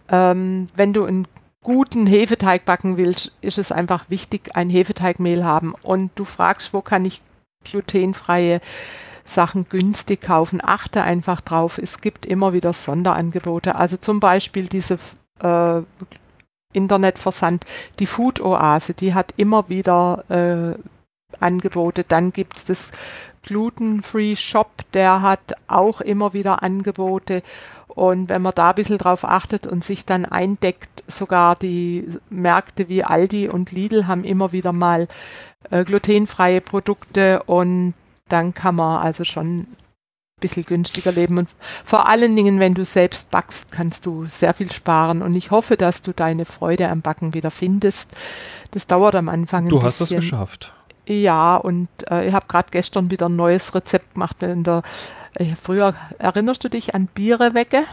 Ähm, 0.07 0.69
wenn 0.73 0.93
du 0.93 1.03
einen 1.03 1.27
guten 1.61 2.07
Hefeteig 2.07 2.63
backen 2.63 2.95
willst, 2.95 3.33
ist 3.41 3.57
es 3.57 3.73
einfach 3.73 4.09
wichtig, 4.09 4.55
ein 4.55 4.69
Hefeteigmehl 4.69 5.43
haben. 5.43 5.75
Und 5.81 6.11
du 6.15 6.23
fragst, 6.23 6.73
wo 6.73 6.79
kann 6.79 7.03
ich 7.03 7.21
glutenfreie 7.65 8.61
Sachen 9.25 9.67
günstig 9.69 10.21
kaufen. 10.21 10.59
Achte 10.63 11.03
einfach 11.03 11.41
drauf, 11.41 11.77
es 11.77 12.01
gibt 12.01 12.25
immer 12.25 12.53
wieder 12.53 12.73
Sonderangebote. 12.73 13.75
Also 13.75 13.97
zum 13.97 14.19
Beispiel 14.19 14.67
diese 14.67 14.99
äh, 15.41 15.81
Internetversand, 16.73 17.65
die 17.99 18.05
Food 18.07 18.41
Oase, 18.41 18.93
die 18.93 19.13
hat 19.13 19.33
immer 19.37 19.69
wieder 19.69 20.23
äh, 20.29 20.77
Angebote. 21.39 22.03
Dann 22.03 22.31
gibt 22.31 22.57
es 22.57 22.65
das 22.65 22.91
Gluten-Free 23.43 24.35
Shop, 24.35 24.71
der 24.93 25.21
hat 25.21 25.55
auch 25.67 26.01
immer 26.01 26.33
wieder 26.33 26.63
Angebote. 26.63 27.43
Und 27.87 28.29
wenn 28.29 28.41
man 28.41 28.55
da 28.55 28.69
ein 28.69 28.75
bisschen 28.75 28.97
drauf 28.97 29.23
achtet 29.23 29.67
und 29.67 29.83
sich 29.83 30.05
dann 30.05 30.25
eindeckt, 30.25 31.03
sogar 31.07 31.55
die 31.55 32.07
Märkte 32.29 32.89
wie 32.89 33.03
Aldi 33.03 33.49
und 33.49 33.71
Lidl 33.71 34.07
haben 34.07 34.23
immer 34.23 34.51
wieder 34.51 34.73
mal 34.73 35.07
äh, 35.69 35.83
glutenfreie 35.83 36.61
Produkte 36.61 37.43
und 37.43 37.93
dann 38.29 38.53
kann 38.53 38.75
man 38.75 39.01
also 39.01 39.23
schon 39.23 39.59
ein 39.59 39.75
bisschen 40.39 40.65
günstiger 40.65 41.11
leben. 41.11 41.37
Und 41.37 41.49
vor 41.85 42.07
allen 42.07 42.35
Dingen, 42.35 42.59
wenn 42.59 42.73
du 42.73 42.85
selbst 42.85 43.31
backst, 43.31 43.71
kannst 43.71 44.05
du 44.05 44.27
sehr 44.27 44.53
viel 44.53 44.71
sparen. 44.71 45.21
Und 45.21 45.35
ich 45.35 45.51
hoffe, 45.51 45.77
dass 45.77 46.01
du 46.01 46.13
deine 46.13 46.45
Freude 46.45 46.89
am 46.89 47.01
Backen 47.01 47.33
wieder 47.33 47.51
findest. 47.51 48.11
Das 48.71 48.87
dauert 48.87 49.15
am 49.15 49.29
Anfang 49.29 49.65
ein 49.65 49.69
du 49.69 49.79
bisschen. 49.79 49.81
Du 49.81 49.85
hast 49.85 50.01
es 50.01 50.09
geschafft. 50.09 50.73
Ja, 51.05 51.57
und 51.57 51.89
äh, 52.09 52.27
ich 52.27 52.33
habe 52.33 52.47
gerade 52.47 52.69
gestern 52.71 53.11
wieder 53.11 53.27
ein 53.27 53.35
neues 53.35 53.75
Rezept 53.75 54.13
gemacht. 54.13 54.41
In 54.41 54.63
der, 54.63 54.83
äh, 55.35 55.55
früher, 55.61 55.95
erinnerst 56.17 56.63
du 56.63 56.69
dich 56.69 56.95
an 56.95 57.07
Bierewecke? 57.07 57.83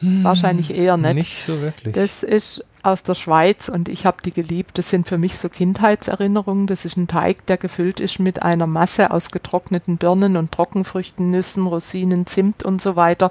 Hm, 0.00 0.24
Wahrscheinlich 0.24 0.74
eher 0.74 0.96
nicht. 0.96 1.14
Nicht 1.14 1.46
so 1.46 1.60
wirklich. 1.60 1.94
Das 1.94 2.22
ist 2.22 2.64
aus 2.82 3.02
der 3.02 3.14
Schweiz 3.14 3.68
und 3.68 3.88
ich 3.88 4.04
habe 4.06 4.18
die 4.22 4.32
geliebt. 4.32 4.76
Das 4.76 4.90
sind 4.90 5.08
für 5.08 5.18
mich 5.18 5.38
so 5.38 5.48
Kindheitserinnerungen. 5.48 6.66
Das 6.66 6.84
ist 6.84 6.96
ein 6.96 7.08
Teig, 7.08 7.46
der 7.46 7.56
gefüllt 7.56 8.00
ist 8.00 8.18
mit 8.18 8.42
einer 8.42 8.66
Masse 8.66 9.10
aus 9.10 9.30
getrockneten 9.30 9.96
Birnen 9.96 10.36
und 10.36 10.52
Trockenfrüchten, 10.52 11.30
Nüssen, 11.30 11.66
Rosinen, 11.66 12.26
Zimt 12.26 12.62
und 12.62 12.82
so 12.82 12.96
weiter. 12.96 13.30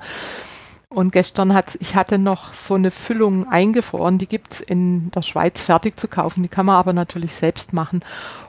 Und 0.94 1.12
gestern 1.12 1.56
hat 1.56 1.76
ich 1.80 1.96
hatte 1.96 2.20
noch 2.20 2.54
so 2.54 2.76
eine 2.76 2.92
Füllung 2.92 3.48
eingefroren, 3.48 4.20
die 4.20 4.28
gibt's 4.28 4.62
in 4.62 5.10
der 5.10 5.24
Schweiz 5.24 5.64
fertig 5.64 6.00
zu 6.00 6.08
kaufen, 6.08 6.44
die 6.44 6.50
kann 6.50 6.68
man 6.68 6.76
aber 6.76 6.94
natürlich 6.94 7.34
selbst 7.34 7.74
machen. 7.74 8.02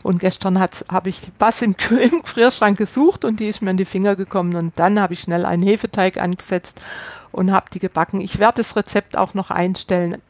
Und 0.02 0.18
gestern 0.18 0.60
habe 0.60 1.08
ich 1.08 1.22
was 1.38 1.62
im, 1.62 1.74
im 1.90 2.20
Gefrierschrank 2.20 2.76
gesucht 2.76 3.24
und 3.24 3.40
die 3.40 3.48
ist 3.48 3.62
mir 3.62 3.70
in 3.70 3.78
die 3.78 3.86
Finger 3.86 4.14
gekommen 4.14 4.56
und 4.56 4.72
dann 4.76 5.00
habe 5.00 5.14
ich 5.14 5.20
schnell 5.20 5.46
einen 5.46 5.62
Hefeteig 5.62 6.20
angesetzt 6.20 6.78
und 7.32 7.50
habe 7.50 7.70
die 7.72 7.78
gebacken. 7.78 8.20
Ich 8.20 8.38
werde 8.38 8.58
das 8.58 8.76
Rezept 8.76 9.16
auch 9.16 9.32
noch 9.32 9.50
einstellen. 9.50 10.20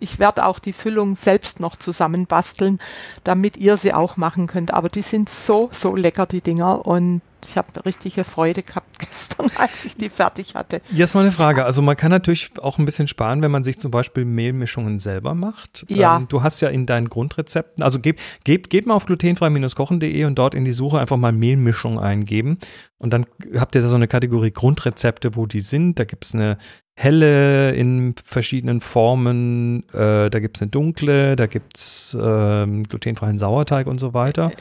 Ich 0.00 0.18
werde 0.18 0.46
auch 0.46 0.58
die 0.58 0.72
Füllung 0.72 1.16
selbst 1.16 1.60
noch 1.60 1.76
zusammenbasteln, 1.76 2.80
damit 3.24 3.56
ihr 3.56 3.76
sie 3.76 3.92
auch 3.92 4.16
machen 4.16 4.46
könnt. 4.46 4.72
Aber 4.72 4.88
die 4.88 5.02
sind 5.02 5.28
so, 5.28 5.68
so 5.72 5.94
lecker, 5.94 6.26
die 6.26 6.40
Dinger. 6.40 6.86
Und 6.86 7.22
ich 7.48 7.56
habe 7.56 7.84
richtige 7.84 8.24
Freude 8.24 8.62
gehabt 8.62 8.98
gestern, 8.98 9.50
als 9.56 9.84
ich 9.84 9.96
die 9.96 10.10
fertig 10.10 10.54
hatte. 10.54 10.80
Jetzt 10.90 11.14
mal 11.14 11.22
eine 11.22 11.32
Frage. 11.32 11.64
Also 11.64 11.82
man 11.82 11.96
kann 11.96 12.10
natürlich 12.10 12.50
auch 12.60 12.78
ein 12.78 12.84
bisschen 12.84 13.08
sparen, 13.08 13.42
wenn 13.42 13.50
man 13.50 13.64
sich 13.64 13.78
zum 13.78 13.90
Beispiel 13.90 14.24
Mehlmischungen 14.24 14.98
selber 14.98 15.34
macht. 15.34 15.84
Ja. 15.88 16.16
Ähm, 16.16 16.26
du 16.28 16.42
hast 16.42 16.60
ja 16.60 16.68
in 16.68 16.86
deinen 16.86 17.08
Grundrezepten, 17.08 17.82
also 17.82 17.98
geb, 17.98 18.20
geb, 18.44 18.70
geb 18.70 18.86
mal 18.86 18.94
auf 18.94 19.06
glutenfrei-kochen.de 19.06 20.24
und 20.24 20.38
dort 20.38 20.54
in 20.54 20.64
die 20.64 20.72
Suche 20.72 20.98
einfach 20.98 21.16
mal 21.16 21.32
Mehlmischung 21.32 21.98
eingeben. 21.98 22.58
Und 22.98 23.12
dann 23.12 23.26
habt 23.56 23.74
ihr 23.74 23.80
da 23.80 23.88
so 23.88 23.96
eine 23.96 24.08
Kategorie 24.08 24.50
Grundrezepte, 24.50 25.34
wo 25.34 25.46
die 25.46 25.60
sind. 25.60 25.98
Da 25.98 26.04
gibt 26.04 26.24
es 26.24 26.34
eine 26.34 26.58
helle 26.96 27.72
in 27.72 28.14
verschiedenen 28.22 28.80
Formen, 28.80 29.88
äh, 29.90 30.28
da 30.28 30.38
gibt 30.40 30.58
es 30.58 30.62
eine 30.62 30.70
dunkle, 30.70 31.36
da 31.36 31.46
gibt 31.46 31.78
es 31.78 32.16
ähm, 32.20 32.82
glutenfreien 32.82 33.38
Sauerteig 33.38 33.86
und 33.86 33.98
so 33.98 34.12
weiter. 34.12 34.52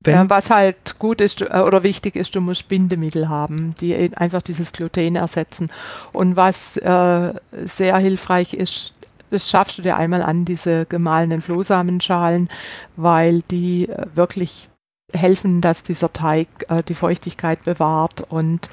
Wenn 0.00 0.30
was 0.30 0.50
halt 0.50 0.98
gut 0.98 1.20
ist 1.20 1.40
äh, 1.40 1.46
oder 1.46 1.82
wichtig 1.82 2.14
ist, 2.14 2.34
du 2.34 2.40
musst 2.40 2.68
Bindemittel 2.68 3.28
haben, 3.28 3.74
die 3.80 4.16
einfach 4.16 4.42
dieses 4.42 4.72
Gluten 4.72 5.16
ersetzen. 5.16 5.70
Und 6.12 6.36
was 6.36 6.76
äh, 6.76 7.32
sehr 7.64 7.98
hilfreich 7.98 8.54
ist, 8.54 8.92
das 9.30 9.50
schaffst 9.50 9.78
du 9.78 9.82
dir 9.82 9.96
einmal 9.96 10.22
an, 10.22 10.44
diese 10.44 10.86
gemahlenen 10.86 11.40
Flohsamenschalen, 11.40 12.48
weil 12.96 13.42
die 13.50 13.88
äh, 13.88 14.06
wirklich 14.14 14.68
helfen, 15.12 15.60
dass 15.60 15.82
dieser 15.82 16.12
Teig 16.12 16.48
äh, 16.68 16.82
die 16.82 16.94
Feuchtigkeit 16.94 17.64
bewahrt 17.64 18.20
und 18.28 18.68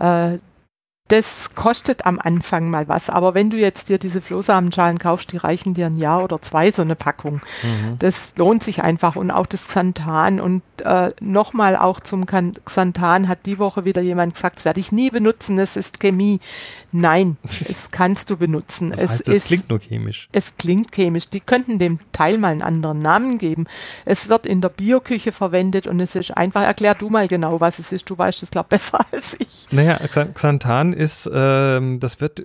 äh, 0.00 0.38
das 1.12 1.54
kostet 1.54 2.06
am 2.06 2.18
Anfang 2.18 2.70
mal 2.70 2.88
was, 2.88 3.10
aber 3.10 3.34
wenn 3.34 3.50
du 3.50 3.58
jetzt 3.58 3.90
dir 3.90 3.98
diese 3.98 4.22
Flohsamenschalen 4.22 4.96
kaufst, 4.96 5.30
die 5.32 5.36
reichen 5.36 5.74
dir 5.74 5.84
ein 5.84 5.98
Jahr 5.98 6.24
oder 6.24 6.40
zwei 6.40 6.72
so 6.72 6.80
eine 6.80 6.96
Packung. 6.96 7.42
Mhm. 7.62 7.98
Das 7.98 8.32
lohnt 8.38 8.64
sich 8.64 8.82
einfach 8.82 9.14
und 9.14 9.30
auch 9.30 9.44
das 9.44 9.68
Xanthan 9.68 10.40
und 10.40 10.62
äh, 10.82 11.10
nochmal 11.20 11.76
auch 11.76 12.00
zum 12.00 12.24
Xanthan 12.24 13.28
hat 13.28 13.44
die 13.44 13.58
Woche 13.58 13.84
wieder 13.84 14.00
jemand 14.00 14.32
gesagt, 14.32 14.56
das 14.56 14.64
werde 14.64 14.80
ich 14.80 14.90
nie 14.90 15.10
benutzen, 15.10 15.58
es 15.58 15.76
ist 15.76 16.00
Chemie. 16.00 16.40
Nein, 16.92 17.36
es 17.68 17.90
kannst 17.90 18.30
du 18.30 18.38
benutzen. 18.38 18.90
Das 18.90 19.02
heißt, 19.02 19.28
es, 19.28 19.36
es 19.36 19.44
klingt 19.46 19.68
nur 19.68 19.80
chemisch. 19.80 20.30
Es 20.32 20.56
klingt 20.56 20.92
chemisch. 20.92 21.28
Die 21.28 21.40
könnten 21.40 21.78
dem 21.78 21.98
Teil 22.12 22.38
mal 22.38 22.52
einen 22.52 22.62
anderen 22.62 23.00
Namen 23.00 23.36
geben. 23.36 23.66
Es 24.06 24.30
wird 24.30 24.46
in 24.46 24.62
der 24.62 24.70
Bioküche 24.70 25.32
verwendet 25.32 25.86
und 25.86 26.00
es 26.00 26.14
ist 26.14 26.30
einfach, 26.30 26.62
erklär 26.62 26.94
du 26.94 27.10
mal 27.10 27.28
genau, 27.28 27.60
was 27.60 27.78
es 27.78 27.92
ist. 27.92 28.08
Du 28.08 28.16
weißt 28.16 28.42
es, 28.42 28.50
glaube 28.50 28.68
ich, 28.68 28.70
besser 28.78 29.04
als 29.12 29.36
ich. 29.38 29.66
Naja, 29.70 29.98
Xanthan 30.06 30.94
ist, 30.94 31.01
ähm, 31.32 32.00
das 32.00 32.20
wird, 32.20 32.42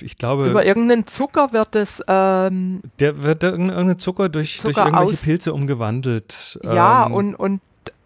ich 0.00 0.18
glaube. 0.18 0.48
Über 0.48 0.64
irgendeinen 0.64 1.06
Zucker 1.06 1.52
wird 1.52 1.76
es. 1.76 2.02
Ähm, 2.08 2.82
der 2.98 3.22
wird 3.22 3.42
irgendeinen 3.42 3.98
Zucker 3.98 4.28
durch, 4.28 4.60
Zucker 4.60 4.84
durch 4.84 4.86
irgendwelche 4.86 5.24
Pilze 5.24 5.52
umgewandelt. 5.52 6.58
Ja, 6.62 7.06
ähm, 7.06 7.14
und, 7.14 7.34
und 7.34 7.60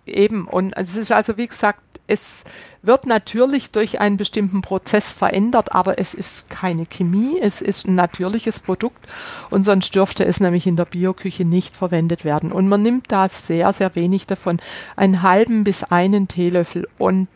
eben, 0.06 0.46
und 0.46 0.76
es 0.76 0.96
ist 0.96 1.12
also, 1.12 1.36
wie 1.36 1.46
gesagt, 1.46 1.82
es 2.06 2.44
wird 2.82 3.06
natürlich 3.06 3.70
durch 3.70 4.00
einen 4.00 4.18
bestimmten 4.18 4.60
Prozess 4.60 5.12
verändert, 5.12 5.74
aber 5.74 5.98
es 5.98 6.12
ist 6.12 6.50
keine 6.50 6.84
Chemie, 6.84 7.38
es 7.40 7.62
ist 7.62 7.86
ein 7.86 7.94
natürliches 7.94 8.60
Produkt 8.60 9.06
und 9.48 9.64
sonst 9.64 9.94
dürfte 9.94 10.24
es 10.24 10.38
nämlich 10.38 10.66
in 10.66 10.76
der 10.76 10.84
Bioküche 10.84 11.46
nicht 11.46 11.76
verwendet 11.76 12.24
werden. 12.24 12.52
Und 12.52 12.68
man 12.68 12.82
nimmt 12.82 13.10
da 13.10 13.28
sehr, 13.28 13.72
sehr 13.72 13.94
wenig 13.94 14.26
davon, 14.26 14.60
einen 14.96 15.22
halben 15.22 15.64
bis 15.64 15.82
einen 15.84 16.28
Teelöffel 16.28 16.86
und 16.98 17.28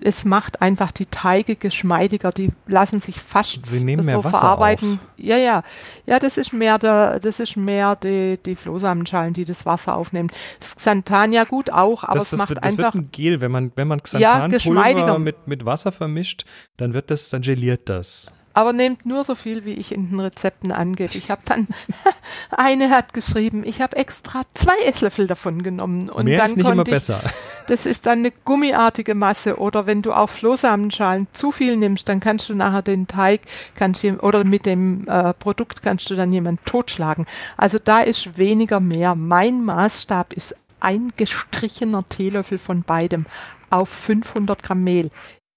es 0.00 0.24
macht 0.24 0.62
einfach 0.62 0.92
die 0.92 1.06
Teige 1.06 1.56
geschmeidiger, 1.56 2.30
die 2.30 2.50
lassen 2.66 3.00
sich 3.00 3.20
fast 3.20 3.66
Sie 3.66 3.80
nehmen 3.80 4.02
so 4.02 4.06
mehr 4.06 4.18
Wasser 4.18 4.38
verarbeiten. 4.38 5.00
Auf. 5.02 5.24
Ja, 5.24 5.36
ja. 5.36 5.62
Ja, 6.06 6.18
das 6.18 6.38
ist 6.38 6.52
mehr 6.52 6.78
der, 6.78 7.20
das 7.20 7.40
ist 7.40 7.56
mehr 7.56 7.96
die, 7.96 8.38
die 8.44 8.54
Flohsamenschalen, 8.54 9.34
die 9.34 9.44
das 9.44 9.66
Wasser 9.66 9.96
aufnehmen. 9.96 10.30
Das 10.60 10.76
Xanthan 10.76 11.32
ja 11.32 11.44
gut 11.44 11.70
auch, 11.70 12.04
aber 12.04 12.18
das, 12.18 12.32
es 12.32 12.38
macht 12.38 12.50
wird, 12.50 12.62
einfach. 12.62 12.92
Das 12.92 12.94
wird 12.94 13.04
ein 13.04 13.12
Gel, 13.12 13.40
wenn 13.40 13.50
man, 13.50 13.72
wenn 13.74 13.88
man 13.88 14.02
Xanthanpulver 14.02 14.98
ja, 14.98 15.18
mit, 15.18 15.46
mit 15.46 15.64
Wasser 15.64 15.92
vermischt, 15.92 16.44
dann 16.76 16.94
wird 16.94 17.10
das, 17.10 17.30
dann 17.30 17.42
geliert 17.42 17.88
das 17.88 18.32
aber 18.56 18.72
nehmt 18.72 19.04
nur 19.04 19.22
so 19.22 19.34
viel, 19.34 19.66
wie 19.66 19.74
ich 19.74 19.92
in 19.92 20.08
den 20.08 20.18
Rezepten 20.18 20.72
angebe. 20.72 21.18
Ich 21.18 21.30
habe 21.30 21.42
dann, 21.44 21.68
eine 22.50 22.88
hat 22.88 23.12
geschrieben, 23.12 23.64
ich 23.66 23.82
habe 23.82 23.98
extra 23.98 24.44
zwei 24.54 24.72
Esslöffel 24.86 25.26
davon 25.26 25.62
genommen. 25.62 26.08
Und 26.08 26.24
Mehr 26.24 26.38
dann 26.38 26.46
ist 26.46 26.56
nicht 26.56 26.66
immer 26.66 26.82
ich, 26.86 26.90
besser. 26.90 27.20
Das 27.66 27.84
ist 27.84 28.06
dann 28.06 28.20
eine 28.20 28.30
gummiartige 28.30 29.14
Masse 29.14 29.55
Oder 29.56 29.86
wenn 29.86 30.02
du 30.02 30.12
auch 30.12 30.28
Flohsamenschalen 30.28 31.26
zu 31.32 31.50
viel 31.50 31.76
nimmst, 31.76 32.08
dann 32.08 32.20
kannst 32.20 32.48
du 32.48 32.54
nachher 32.54 32.82
den 32.82 33.06
Teig 33.06 33.42
kannst 33.74 34.02
du, 34.02 34.18
oder 34.20 34.44
mit 34.44 34.66
dem 34.66 35.06
äh, 35.08 35.32
Produkt 35.34 35.82
kannst 35.82 36.10
du 36.10 36.16
dann 36.16 36.32
jemanden 36.32 36.64
totschlagen. 36.64 37.26
Also 37.56 37.78
da 37.82 38.00
ist 38.00 38.38
weniger 38.38 38.80
mehr. 38.80 39.14
Mein 39.14 39.64
Maßstab 39.64 40.32
ist 40.32 40.56
ein 40.80 41.12
gestrichener 41.16 42.08
Teelöffel 42.08 42.58
von 42.58 42.82
beidem 42.82 43.26
auf 43.70 43.88
500 43.88 44.62
Gramm 44.62 44.84
Mehl. 44.84 45.10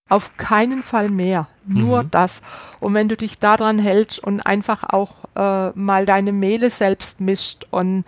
Auf 0.08 0.38
keinen 0.38 0.82
Fall 0.82 1.10
mehr. 1.10 1.48
Nur 1.66 2.04
mhm. 2.04 2.12
das. 2.12 2.42
Und 2.80 2.96
wenn 2.96 3.10
du 3.10 3.16
dich 3.16 3.38
daran 3.38 3.78
hältst 3.78 4.18
und 4.20 4.42
einfach 4.42 4.84
auch 4.84 5.12
äh, 5.36 5.70
mal 5.78 6.06
deine 6.08 6.32
Mehle 6.32 6.72
selbst 6.72 7.22
mischt 7.22 7.68
und 7.70 8.06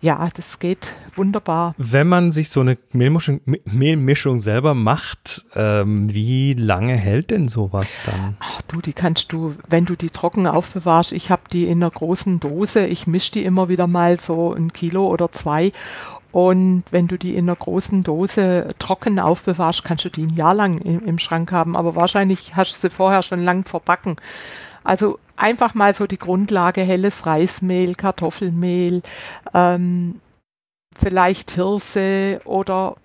ja, 0.00 0.28
das 0.34 0.58
geht 0.58 0.92
wunderbar. 1.16 1.74
Wenn 1.78 2.08
man 2.08 2.32
sich 2.32 2.50
so 2.50 2.60
eine 2.60 2.76
Mehlmischung, 2.92 3.40
Mehlmischung 3.64 4.40
selber 4.40 4.74
macht, 4.74 5.46
ähm, 5.54 6.12
wie 6.12 6.54
lange 6.54 6.96
hält 6.96 7.30
denn 7.30 7.48
sowas 7.48 8.00
dann? 8.04 8.36
Ach 8.40 8.62
du, 8.62 8.80
die 8.80 8.92
kannst 8.92 9.32
du, 9.32 9.54
wenn 9.68 9.84
du 9.84 9.96
die 9.96 10.10
trocken 10.10 10.46
aufbewahrst, 10.46 11.12
ich 11.12 11.30
habe 11.30 11.42
die 11.52 11.64
in 11.64 11.82
einer 11.82 11.90
großen 11.90 12.40
Dose, 12.40 12.86
ich 12.86 13.06
mische 13.06 13.32
die 13.32 13.44
immer 13.44 13.68
wieder 13.68 13.86
mal 13.86 14.20
so 14.20 14.52
ein 14.52 14.72
Kilo 14.72 15.06
oder 15.06 15.32
zwei 15.32 15.72
und 16.34 16.82
wenn 16.90 17.06
du 17.06 17.16
die 17.16 17.36
in 17.36 17.48
einer 17.48 17.54
großen 17.54 18.02
Dose 18.02 18.74
trocken 18.80 19.20
aufbewahrst, 19.20 19.84
kannst 19.84 20.04
du 20.04 20.08
die 20.08 20.24
ein 20.24 20.34
Jahr 20.34 20.52
lang 20.52 20.78
im, 20.78 21.04
im 21.06 21.20
Schrank 21.20 21.52
haben. 21.52 21.76
Aber 21.76 21.94
wahrscheinlich 21.94 22.56
hast 22.56 22.74
du 22.74 22.80
sie 22.80 22.90
vorher 22.90 23.22
schon 23.22 23.44
lang 23.44 23.64
verbacken. 23.64 24.16
Also 24.84 25.18
einfach 25.36 25.74
mal 25.74 25.94
so 25.94 26.06
die 26.06 26.18
Grundlage, 26.18 26.82
helles 26.82 27.26
Reismehl, 27.26 27.94
Kartoffelmehl, 27.94 29.02
ähm, 29.52 30.20
vielleicht 30.96 31.50
Hirse 31.52 32.40
oder 32.44 32.96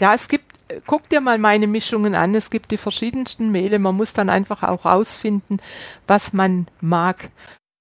ja, 0.00 0.14
es 0.14 0.28
gibt, 0.28 0.46
guck 0.86 1.08
dir 1.08 1.20
mal 1.20 1.38
meine 1.38 1.66
Mischungen 1.66 2.14
an, 2.14 2.34
es 2.34 2.50
gibt 2.50 2.70
die 2.70 2.78
verschiedensten 2.78 3.50
Mehle, 3.50 3.78
man 3.78 3.96
muss 3.96 4.14
dann 4.14 4.30
einfach 4.30 4.62
auch 4.62 4.84
rausfinden, 4.86 5.60
was 6.06 6.32
man 6.32 6.66
mag. 6.80 7.30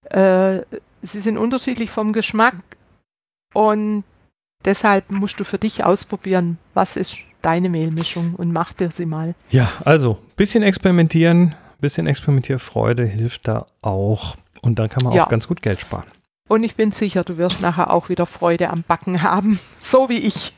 Äh, 0.10 0.62
sie 1.02 1.22
sind 1.22 1.38
unterschiedlich 1.38 1.90
vom 1.90 2.12
Geschmack 2.12 2.56
und 3.54 4.04
deshalb 4.66 5.10
musst 5.12 5.40
du 5.40 5.44
für 5.44 5.58
dich 5.58 5.84
ausprobieren, 5.86 6.58
was 6.74 6.98
ist 6.98 7.18
deine 7.42 7.70
Mehlmischung 7.70 8.36
und 8.36 8.52
mach 8.52 8.74
dir 8.74 8.92
sie 8.92 9.06
mal. 9.06 9.36
Ja, 9.50 9.72
also 9.84 10.20
bisschen 10.36 10.64
experimentieren, 10.64 11.56
bisschen 11.82 12.08
Experimentierfreude 12.08 13.06
hilft 13.06 13.48
da 13.48 13.66
auch. 13.82 14.38
Und 14.62 14.80
dann 14.80 14.90
kann 14.90 15.04
man 15.04 15.14
ja. 15.14 15.26
auch 15.26 15.30
ganz 15.30 15.48
gut 15.48 15.62
Geld 15.62 15.80
sparen. 15.80 16.06
Und 16.48 16.64
ich 16.64 16.76
bin 16.76 16.92
sicher, 16.92 17.24
du 17.24 17.38
wirst 17.38 17.62
nachher 17.62 17.92
auch 17.92 18.10
wieder 18.10 18.26
Freude 18.26 18.70
am 18.70 18.84
Backen 18.84 19.24
haben, 19.24 19.60
so 19.80 20.10
wie 20.10 20.20
ich. 20.20 20.54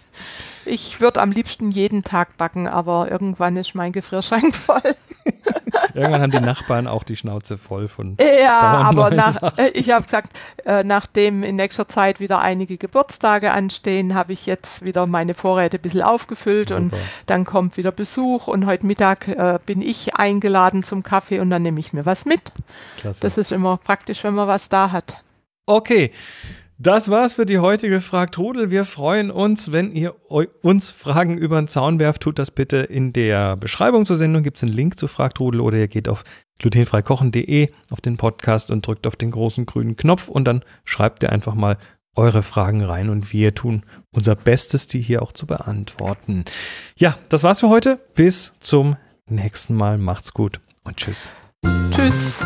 Ich 0.65 1.01
würde 1.01 1.21
am 1.21 1.31
liebsten 1.31 1.71
jeden 1.71 2.03
Tag 2.03 2.37
backen, 2.37 2.67
aber 2.67 3.11
irgendwann 3.11 3.57
ist 3.57 3.75
mein 3.75 3.91
Gefrierschrank 3.91 4.55
voll. 4.55 4.81
irgendwann 5.93 6.21
haben 6.21 6.31
die 6.31 6.39
Nachbarn 6.39 6.87
auch 6.87 7.03
die 7.03 7.15
Schnauze 7.15 7.57
voll 7.57 7.87
von. 7.87 8.17
Ja, 8.19 8.81
aber 8.83 9.11
nach, 9.11 9.57
äh, 9.57 9.69
ich 9.73 9.91
habe 9.91 10.03
gesagt, 10.03 10.33
äh, 10.65 10.83
nachdem 10.83 11.43
in 11.43 11.55
nächster 11.55 11.87
Zeit 11.87 12.19
wieder 12.19 12.39
einige 12.39 12.77
Geburtstage 12.77 13.51
anstehen, 13.51 14.15
habe 14.15 14.33
ich 14.33 14.45
jetzt 14.45 14.83
wieder 14.83 15.05
meine 15.07 15.33
Vorräte 15.33 15.77
ein 15.77 15.81
bisschen 15.81 16.01
aufgefüllt 16.01 16.69
Super. 16.69 16.81
und 16.81 16.93
dann 17.25 17.45
kommt 17.45 17.77
wieder 17.77 17.91
Besuch 17.91 18.47
und 18.47 18.65
heute 18.65 18.85
Mittag 18.85 19.27
äh, 19.27 19.59
bin 19.65 19.81
ich 19.81 20.15
eingeladen 20.15 20.83
zum 20.83 21.03
Kaffee 21.03 21.39
und 21.39 21.49
dann 21.49 21.61
nehme 21.61 21.79
ich 21.79 21.93
mir 21.93 22.05
was 22.05 22.25
mit. 22.25 22.51
Klasse. 22.97 23.21
Das 23.21 23.37
ist 23.37 23.51
immer 23.51 23.77
praktisch, 23.77 24.23
wenn 24.23 24.33
man 24.33 24.47
was 24.47 24.69
da 24.69 24.91
hat. 24.91 25.23
Okay. 25.65 26.11
Das 26.77 27.09
war's 27.09 27.33
für 27.33 27.45
die 27.45 27.59
heutige 27.59 28.01
Fragtrudel. 28.01 28.71
Wir 28.71 28.83
freuen 28.83 29.31
uns, 29.31 29.71
wenn 29.71 29.91
ihr 29.91 30.15
uns 30.29 30.91
Fragen 30.91 31.37
über 31.37 31.61
den 31.61 31.67
Zaun 31.67 31.99
werft. 31.99 32.21
Tut 32.21 32.39
das 32.39 32.51
bitte 32.51 32.77
in 32.77 33.13
der 33.13 33.55
Beschreibung 33.55 34.05
zur 34.05 34.17
Sendung. 34.17 34.43
Gibt 34.43 34.57
es 34.57 34.63
einen 34.63 34.73
Link 34.73 34.97
zu 34.97 35.07
Fragtrudel 35.07 35.61
oder 35.61 35.77
ihr 35.77 35.87
geht 35.87 36.09
auf 36.09 36.23
glutenfreikochen.de 36.59 37.69
auf 37.91 38.01
den 38.01 38.17
Podcast 38.17 38.71
und 38.71 38.85
drückt 38.85 39.07
auf 39.07 39.15
den 39.15 39.31
großen 39.31 39.65
grünen 39.65 39.95
Knopf 39.95 40.27
und 40.27 40.45
dann 40.45 40.63
schreibt 40.83 41.23
ihr 41.23 41.31
einfach 41.31 41.55
mal 41.55 41.77
eure 42.15 42.43
Fragen 42.43 42.83
rein 42.83 43.09
und 43.09 43.33
wir 43.33 43.55
tun 43.55 43.83
unser 44.11 44.35
Bestes, 44.35 44.87
die 44.87 45.01
hier 45.01 45.21
auch 45.21 45.31
zu 45.31 45.47
beantworten. 45.47 46.45
Ja, 46.95 47.17
das 47.29 47.43
war's 47.43 47.59
für 47.59 47.69
heute. 47.69 47.99
Bis 48.13 48.53
zum 48.59 48.95
nächsten 49.27 49.75
Mal. 49.75 49.97
Macht's 49.97 50.33
gut 50.33 50.59
und 50.83 50.97
tschüss. 50.97 51.29
Tschüss. 51.91 52.45